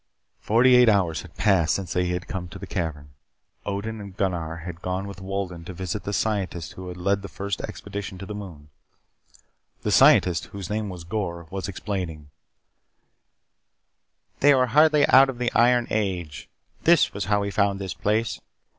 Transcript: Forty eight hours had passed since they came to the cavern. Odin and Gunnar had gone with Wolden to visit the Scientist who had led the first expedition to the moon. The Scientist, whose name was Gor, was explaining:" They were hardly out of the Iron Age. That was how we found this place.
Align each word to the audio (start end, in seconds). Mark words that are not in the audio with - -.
Forty 0.39 0.75
eight 0.75 0.89
hours 0.89 1.21
had 1.21 1.35
passed 1.37 1.75
since 1.75 1.93
they 1.93 2.19
came 2.21 2.47
to 2.47 2.57
the 2.57 2.65
cavern. 2.65 3.09
Odin 3.67 4.01
and 4.01 4.17
Gunnar 4.17 4.63
had 4.65 4.81
gone 4.81 5.05
with 5.07 5.21
Wolden 5.21 5.63
to 5.65 5.73
visit 5.75 6.05
the 6.05 6.11
Scientist 6.11 6.73
who 6.73 6.87
had 6.87 6.97
led 6.97 7.21
the 7.21 7.27
first 7.27 7.61
expedition 7.61 8.17
to 8.17 8.25
the 8.25 8.33
moon. 8.33 8.69
The 9.83 9.91
Scientist, 9.91 10.45
whose 10.45 10.71
name 10.71 10.89
was 10.89 11.03
Gor, 11.03 11.43
was 11.51 11.67
explaining:" 11.67 12.31
They 14.39 14.55
were 14.55 14.65
hardly 14.73 15.05
out 15.05 15.29
of 15.29 15.37
the 15.37 15.53
Iron 15.53 15.85
Age. 15.91 16.49
That 16.81 17.11
was 17.13 17.25
how 17.25 17.41
we 17.41 17.51
found 17.51 17.77
this 17.79 17.93
place. 17.93 18.41